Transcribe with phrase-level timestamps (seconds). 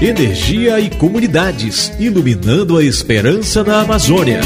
[0.00, 4.40] Energia e comunidades, iluminando a esperança na Amazônia.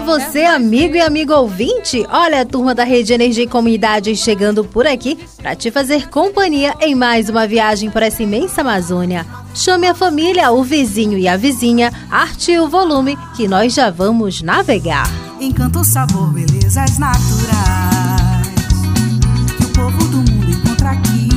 [0.00, 2.06] Você, amigo e amigo ouvinte.
[2.10, 6.74] Olha a turma da Rede Energia e Comunidade chegando por aqui para te fazer companhia
[6.80, 9.26] em mais uma viagem por essa imensa Amazônia.
[9.54, 14.42] Chame a família, o vizinho e a vizinha, arte o volume, que nós já vamos
[14.42, 15.08] navegar.
[15.40, 18.48] Encanto, sabor, belezas naturais.
[19.56, 21.29] Que o povo do mundo encontra aqui.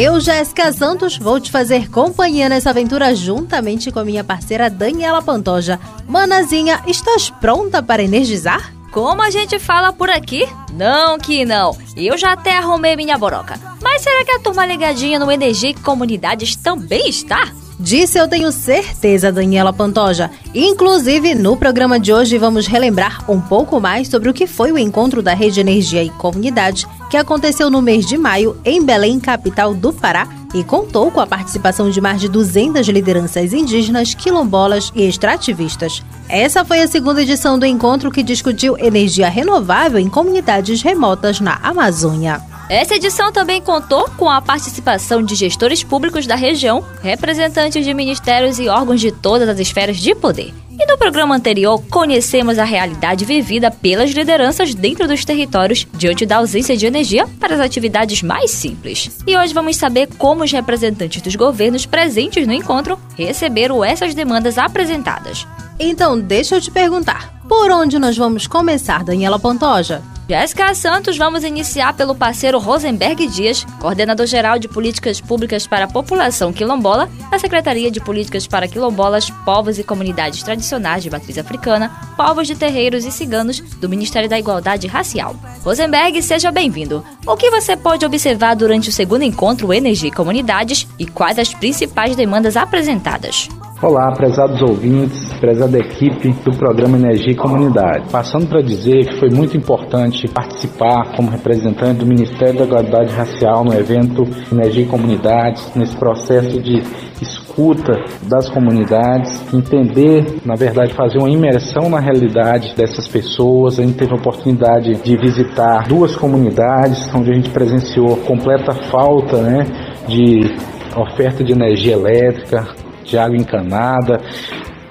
[0.00, 5.20] Eu, Jéssica Santos, vou te fazer companhia nessa aventura juntamente com a minha parceira Daniela
[5.20, 5.78] Pantoja.
[6.08, 8.72] Manazinha, estás pronta para energizar?
[8.92, 10.48] Como a gente fala por aqui?
[10.72, 11.76] Não que não.
[11.94, 13.60] Eu já até arrumei minha boroca.
[13.82, 17.52] Mas será que a turma ligadinha no Energia Comunidades também está?
[17.82, 20.30] Disse eu tenho certeza, Daniela Pantoja.
[20.54, 24.76] Inclusive, no programa de hoje vamos relembrar um pouco mais sobre o que foi o
[24.76, 29.72] encontro da Rede Energia e Comunidade, que aconteceu no mês de maio em Belém, capital
[29.72, 35.08] do Pará, e contou com a participação de mais de 200 lideranças indígenas, quilombolas e
[35.08, 36.02] extrativistas.
[36.28, 41.58] Essa foi a segunda edição do encontro que discutiu energia renovável em comunidades remotas na
[41.62, 42.49] Amazônia.
[42.70, 48.60] Essa edição também contou com a participação de gestores públicos da região, representantes de ministérios
[48.60, 50.54] e órgãos de todas as esferas de poder.
[50.70, 56.36] E no programa anterior, conhecemos a realidade vivida pelas lideranças dentro dos territórios diante da
[56.36, 59.18] ausência de energia para as atividades mais simples.
[59.26, 64.58] E hoje vamos saber como os representantes dos governos presentes no encontro receberam essas demandas
[64.58, 65.44] apresentadas.
[65.76, 70.00] Então, deixa eu te perguntar, por onde nós vamos começar, Daniela Pantoja?
[70.28, 76.52] Jéssica Santos, vamos iniciar pelo parceiro Rosenberg Dias, coordenador-geral de Políticas Públicas para a População
[76.52, 82.46] Quilombola, da Secretaria de Políticas para Quilombolas, Povos e Comunidades Tradicionais de Matriz Africana, Povos
[82.46, 85.34] de Terreiros e Ciganos, do Ministério da Igualdade Racial.
[85.64, 87.04] Rosenberg, seja bem-vindo.
[87.26, 91.52] O que você pode observar durante o segundo encontro Energia e Comunidades e quais as
[91.52, 93.48] principais demandas apresentadas?
[93.82, 98.10] Olá, prezados ouvintes, prezada equipe do programa Energia e Comunidade.
[98.12, 103.64] Passando para dizer que foi muito importante participar como representante do Ministério da Igualdade Racial
[103.64, 106.82] no evento Energia e Comunidades, nesse processo de
[107.22, 107.94] escuta
[108.28, 113.78] das comunidades, entender, na verdade, fazer uma imersão na realidade dessas pessoas.
[113.78, 119.38] A gente teve a oportunidade de visitar duas comunidades onde a gente presenciou completa falta
[119.40, 119.64] né,
[120.06, 120.54] de
[120.94, 124.20] oferta de energia elétrica, de água encanada.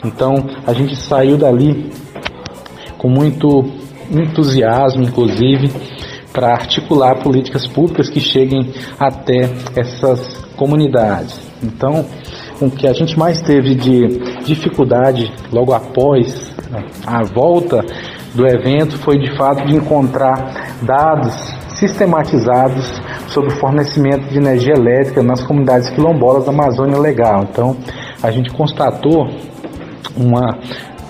[0.03, 1.92] Então a gente saiu dali
[2.97, 3.66] com muito
[4.12, 5.72] entusiasmo, inclusive,
[6.34, 11.40] para articular políticas públicas que cheguem até essas comunidades.
[11.64, 12.06] Então,
[12.62, 14.08] o que a gente mais teve de
[14.44, 17.84] dificuldade logo após né, a volta
[18.34, 21.34] do evento foi de fato de encontrar dados
[21.76, 27.47] sistematizados sobre o fornecimento de energia elétrica nas comunidades quilombolas da Amazônia Legal.
[27.50, 27.78] Então,
[28.22, 29.28] a gente constatou
[30.16, 30.59] uma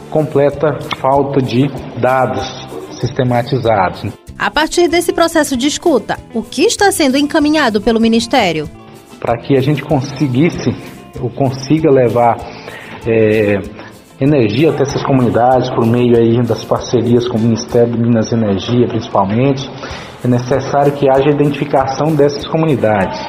[0.09, 1.68] completa falta de
[2.00, 2.68] dados
[3.00, 4.12] sistematizados.
[4.38, 8.69] A partir desse processo de escuta, o que está sendo encaminhado pelo Ministério?
[9.19, 10.74] Para que a gente conseguisse
[11.19, 12.38] ou consiga levar
[13.06, 13.56] é,
[14.19, 18.36] energia até essas comunidades por meio aí das parcerias com o Ministério de Minas e
[18.36, 19.69] Energia, principalmente,
[20.24, 23.19] é necessário que haja identificação dessas comunidades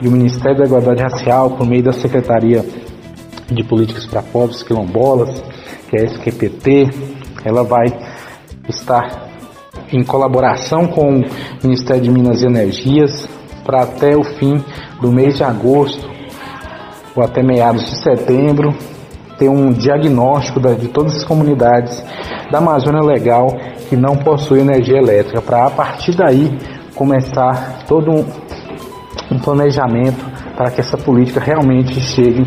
[0.00, 2.64] e o Ministério da Igualdade Racial, por meio da Secretaria
[3.50, 5.42] de Políticas para Povos Quilombolas,
[5.88, 6.90] que é a SQPT,
[7.44, 7.86] ela vai
[8.68, 9.26] estar
[9.92, 11.24] em colaboração com o
[11.62, 13.28] Ministério de Minas e Energias
[13.64, 14.62] para até o fim
[15.00, 16.08] do mês de agosto
[17.14, 18.74] ou até meados de setembro
[19.38, 22.02] ter um diagnóstico de todas as comunidades
[22.50, 23.48] da Amazônia Legal
[23.88, 26.50] que não possuem energia elétrica, para a partir daí
[26.94, 28.24] começar todo um,
[29.30, 30.24] um planejamento
[30.56, 32.44] para que essa política realmente chegue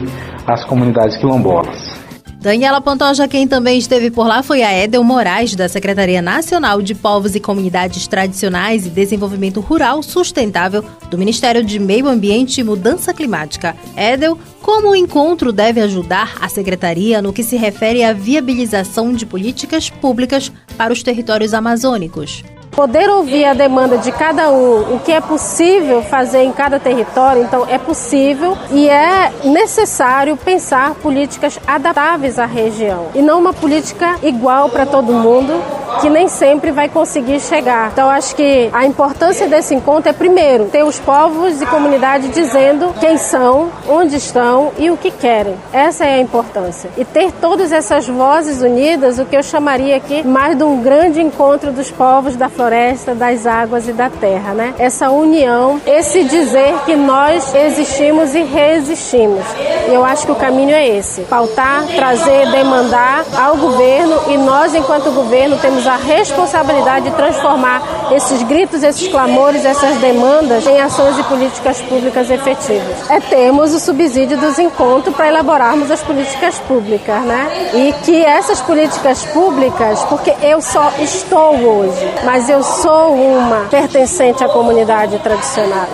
[0.48, 2.00] às comunidades quilombolas.
[2.42, 6.96] Daniela Pantoja, quem também esteve por lá foi a Edel Moraes, da Secretaria Nacional de
[6.96, 13.14] Povos e Comunidades Tradicionais e Desenvolvimento Rural Sustentável do Ministério de Meio Ambiente e Mudança
[13.14, 13.76] Climática.
[13.94, 19.26] Edel, como o encontro deve ajudar a Secretaria no que se refere à viabilização de
[19.26, 22.42] políticas públicas para os territórios amazônicos?
[22.72, 27.44] Poder ouvir a demanda de cada um, o que é possível fazer em cada território,
[27.44, 34.18] então é possível e é necessário pensar políticas adaptáveis à região e não uma política
[34.24, 35.62] igual para todo mundo
[36.02, 37.90] que nem sempre vai conseguir chegar.
[37.92, 42.94] Então acho que a importância desse encontro é primeiro ter os povos e comunidade dizendo
[43.00, 45.56] quem são, onde estão e o que querem.
[45.74, 46.90] Essa é a importância.
[46.98, 51.22] E ter todas essas vozes unidas, o que eu chamaria aqui mais de um grande
[51.22, 54.74] encontro dos povos da floresta, das águas e da terra, né?
[54.78, 59.46] Essa união, esse dizer que nós existimos e resistimos.
[59.90, 64.74] E eu acho que o caminho é esse: pautar, trazer, demandar ao governo e nós,
[64.74, 67.82] enquanto governo, temos a responsabilidade de transformar
[68.12, 73.10] esses gritos, esses clamores, essas demandas em ações e políticas públicas efetivas.
[73.10, 77.72] É termos o subsídio dos encontros para elaborarmos as políticas públicas, né?
[77.74, 84.44] E que essas políticas públicas, porque eu só estou hoje, mas eu sou uma pertencente
[84.44, 85.88] à comunidade tradicional.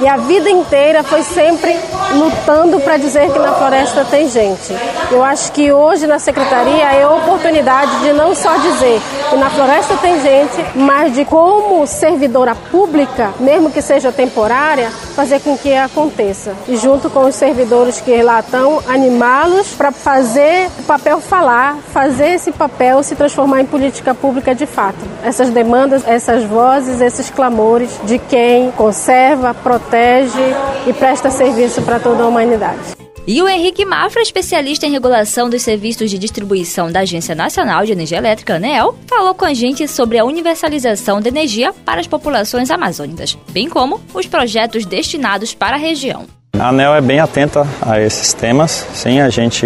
[0.00, 1.76] E a vida inteira foi sempre
[2.14, 4.74] lutando para dizer que na floresta tem gente.
[5.10, 9.00] Eu acho que hoje na secretaria é a oportunidade de não só dizer
[9.30, 15.40] que na floresta tem gente, mas de como servidora pública, mesmo que seja temporária, fazer
[15.40, 16.54] com que aconteça.
[16.66, 22.34] E junto com os servidores que lá estão, animá-los para fazer o papel falar, fazer
[22.34, 24.98] esse papel se transformar em política pública de fato.
[25.24, 30.54] Essas demandas, essas vozes, esses clamores de quem conserva, protege
[30.86, 32.96] e presta serviço para toda a humanidade.
[33.26, 37.92] E o Henrique Mafra, especialista em regulação dos serviços de distribuição da Agência Nacional de
[37.92, 42.70] Energia Elétrica, ANEEL, falou com a gente sobre a universalização da energia para as populações
[42.70, 46.37] amazônicas, bem como os projetos destinados para a região.
[46.58, 49.64] A ANEL é bem atenta a esses temas, sim, a gente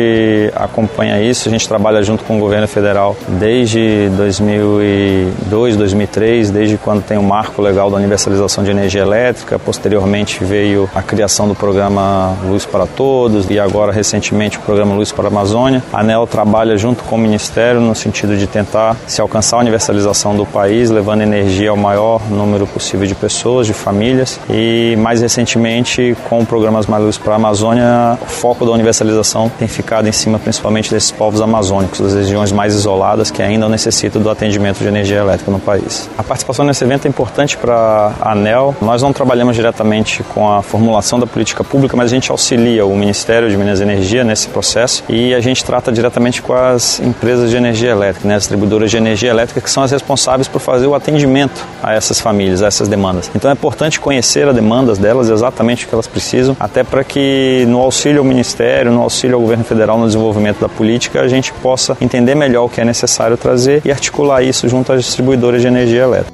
[0.55, 7.03] acompanha isso, a gente trabalha junto com o governo federal desde 2002, 2003, desde quando
[7.03, 12.37] tem o marco legal da universalização de energia elétrica, posteriormente veio a criação do programa
[12.45, 15.83] Luz para Todos e agora recentemente o programa Luz para a Amazônia.
[15.93, 20.37] A ANEL trabalha junto com o Ministério no sentido de tentar se alcançar a universalização
[20.37, 24.39] do país, levando energia ao maior número possível de pessoas, de famílias.
[24.51, 29.51] E mais recentemente com o programa programas mais para a Amazônia, o foco da universalização
[29.59, 34.21] tem ficado em cima principalmente desses povos amazônicos, das regiões mais isoladas que ainda necessitam
[34.21, 36.09] do atendimento de energia elétrica no país.
[36.17, 38.75] A participação nesse evento é importante para a ANEL.
[38.81, 42.97] Nós não trabalhamos diretamente com a formulação da política pública, mas a gente auxilia o
[42.97, 47.51] Ministério de Minas e Energia nesse processo e a gente trata diretamente com as empresas
[47.51, 50.87] de energia elétrica, né, as distribuidoras de energia elétrica, que são as responsáveis por fazer
[50.87, 53.31] o atendimento a essas famílias, a essas demandas.
[53.35, 57.67] Então é importante conhecer as demandas delas, exatamente o que elas precisam, até para que
[57.69, 61.53] no auxílio ao Ministério, no auxílio ao governo federal no desenvolvimento da política, a gente
[61.53, 65.69] possa entender melhor o que é necessário trazer e articular isso junto às distribuidoras de
[65.69, 66.33] energia elétrica.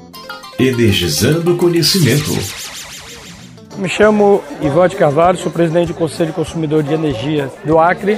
[0.57, 2.31] Energizando conhecimento.
[3.77, 8.17] Me chamo Ivan de Carvalho, sou presidente do Conselho de Consumidor de Energia do Acre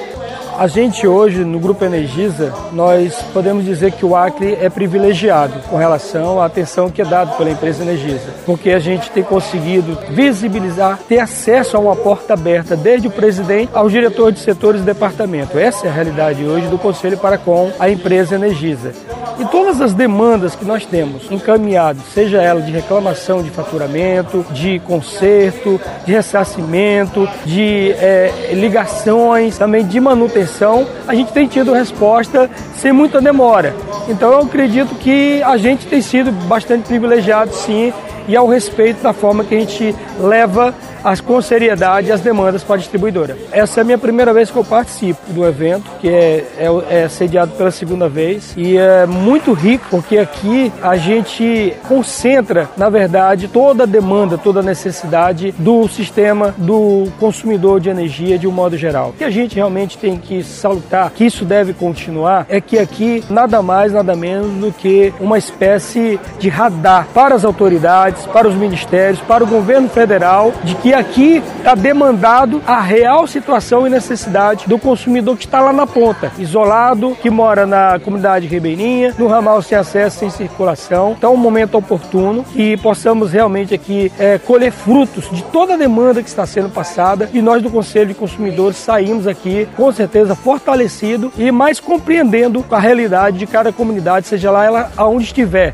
[0.62, 5.76] a gente hoje no Grupo Energisa, nós podemos dizer que o Acre é privilegiado com
[5.76, 11.00] relação à atenção que é dada pela empresa Energisa, porque a gente tem conseguido visibilizar,
[11.10, 15.58] ter acesso a uma porta aberta desde o presidente ao diretor de setores e departamento.
[15.58, 18.92] Essa é a realidade hoje do Conselho para com a empresa Energisa.
[19.40, 24.80] E todas as demandas que nós temos encaminhadas, seja ela de reclamação de faturamento, de
[24.80, 32.92] conserto, de ressarcimento, de é, ligações, também de manutenção a gente tem tido resposta sem
[32.92, 33.76] muita demora.
[34.08, 37.94] Então eu acredito que a gente tem sido bastante privilegiado sim
[38.28, 40.74] e ao respeito da forma que a gente leva
[41.04, 43.38] as, com seriedade as demandas para a distribuidora.
[43.52, 47.08] Essa é a minha primeira vez que eu participo do evento, que é, é, é
[47.10, 53.48] sediado pela segunda vez e é muito rico porque aqui a gente concentra, na verdade,
[53.48, 58.78] toda a demanda, toda a necessidade do sistema do consumidor de energia de um modo
[58.78, 59.10] geral.
[59.10, 63.24] O que a gente realmente tem que salutar, que isso deve continuar, é que aqui
[63.30, 68.56] nada mais, nada menos do que uma espécie de radar para as autoridades, para os
[68.56, 73.90] ministérios, para o governo federal, de que e aqui está demandado a real situação e
[73.90, 79.26] necessidade do consumidor que está lá na ponta, isolado, que mora na comunidade ribeirinha, no
[79.26, 81.16] ramal sem acesso, sem circulação.
[81.18, 85.78] Então, é um momento oportuno que possamos realmente aqui é, colher frutos de toda a
[85.78, 90.36] demanda que está sendo passada e nós do Conselho de Consumidores saímos aqui com certeza
[90.36, 95.74] fortalecido e mais compreendendo a realidade de cada comunidade, seja lá ela aonde estiver.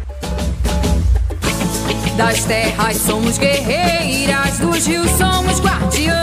[2.17, 6.16] Das terras somos guerreiras, dos rios somos guardiães.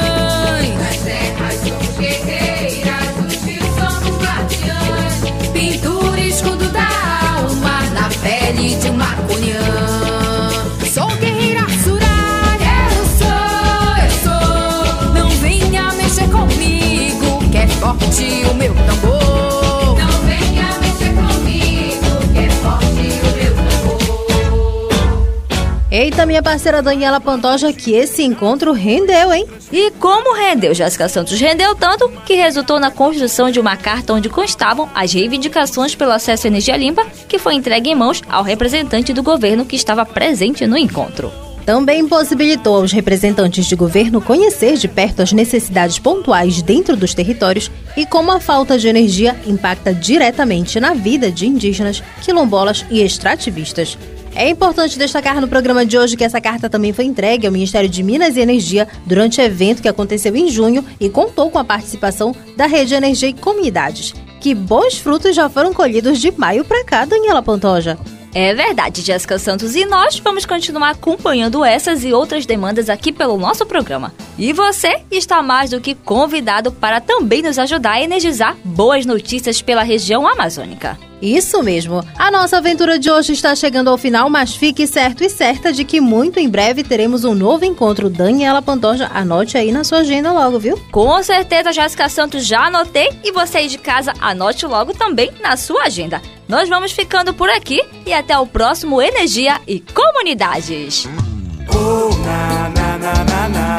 [25.94, 29.46] Eita, minha parceira Daniela Pantoja, que esse encontro rendeu, hein?
[29.70, 30.74] E como rendeu?
[30.74, 35.94] Jéssica Santos rendeu tanto que resultou na construção de uma carta onde constavam as reivindicações
[35.94, 39.76] pelo acesso à energia limpa, que foi entregue em mãos ao representante do governo que
[39.76, 41.30] estava presente no encontro.
[41.64, 47.70] Também possibilitou aos representantes de governo conhecer de perto as necessidades pontuais dentro dos territórios
[47.96, 53.96] e como a falta de energia impacta diretamente na vida de indígenas, quilombolas e extrativistas.
[54.36, 57.88] É importante destacar no programa de hoje que essa carta também foi entregue ao Ministério
[57.88, 61.64] de Minas e Energia durante o evento que aconteceu em junho e contou com a
[61.64, 64.12] participação da Rede Energia e Comunidades.
[64.40, 67.96] Que bons frutos já foram colhidos de maio para cá, Daniela Pantoja.
[68.34, 73.38] É verdade, Jéssica Santos, e nós vamos continuar acompanhando essas e outras demandas aqui pelo
[73.38, 74.12] nosso programa.
[74.36, 79.62] E você está mais do que convidado para também nos ajudar a energizar boas notícias
[79.62, 80.98] pela região amazônica.
[81.22, 82.04] Isso mesmo.
[82.18, 85.84] A nossa aventura de hoje está chegando ao final, mas fique certo e certa de
[85.84, 88.10] que muito em breve teremos um novo encontro.
[88.10, 90.76] Daniela Pantoja, anote aí na sua agenda logo, viu?
[90.90, 95.56] Com certeza, Jéssica Santos, já anotei e você aí de casa anote logo também na
[95.56, 96.20] sua agenda.
[96.48, 101.06] Nós vamos ficando por aqui e até o próximo Energia e Comunidades.
[102.24, 103.74] Na, na, na,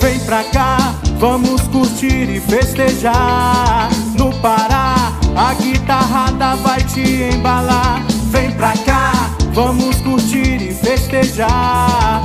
[0.00, 3.90] Vem pra cá, vamos curtir e festejar.
[4.16, 8.02] No Pará, a guitarrada vai te embalar.
[8.30, 9.12] Vem pra cá,
[9.52, 12.24] vamos curtir e festejar.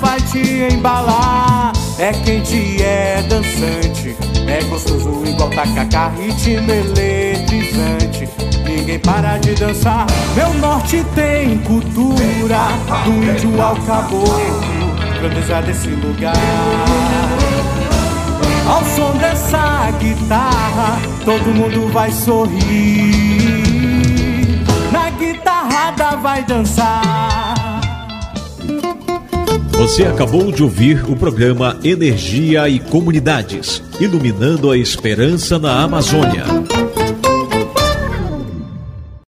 [0.00, 1.72] Vai te embalar.
[1.98, 4.16] É quente, é dançante.
[4.46, 8.28] É gostoso igual tacacá, ritmo eletrizante.
[8.64, 10.06] Ninguém para de dançar.
[10.34, 12.68] Meu norte tem cultura,
[13.04, 14.94] do índio ao caboclo.
[15.20, 16.34] Grandeza desse lugar.
[18.66, 23.12] Ao som dessa guitarra, todo mundo vai sorrir.
[24.90, 27.73] Na guitarrada vai dançar.
[29.76, 36.44] Você acabou de ouvir o programa Energia e Comunidades, iluminando a esperança na Amazônia.